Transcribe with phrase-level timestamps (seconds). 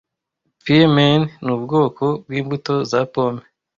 [0.63, 3.43] Pearmain nubwoko bwimbuto za pome